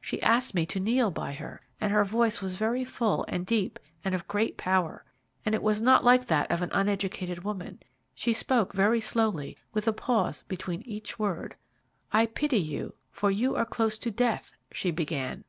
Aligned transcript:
She 0.00 0.22
asked 0.22 0.54
me 0.54 0.64
to 0.66 0.78
kneel 0.78 1.10
by 1.10 1.32
her, 1.32 1.60
and 1.80 1.92
her 1.92 2.04
voice 2.04 2.40
was 2.40 2.54
very 2.54 2.84
full, 2.84 3.24
and 3.26 3.44
deep, 3.44 3.80
and 4.04 4.14
of 4.14 4.28
great 4.28 4.56
power; 4.56 5.04
it 5.44 5.60
was 5.60 5.82
not 5.82 6.04
like 6.04 6.24
that 6.28 6.48
of 6.52 6.62
an 6.62 6.70
uneducated 6.72 7.42
woman. 7.42 7.80
She 8.14 8.32
spoke 8.32 8.74
very 8.74 9.00
slowly, 9.00 9.56
with 9.74 9.88
a 9.88 9.92
pause 9.92 10.44
between 10.46 10.82
each 10.82 11.18
word. 11.18 11.56
"'I 12.12 12.26
pity 12.26 12.60
you, 12.60 12.94
for 13.10 13.32
you 13.32 13.56
are 13.56 13.66
close 13.66 13.98
to 13.98 14.12
death,' 14.12 14.54
she 14.70 14.92
began. 14.92 15.42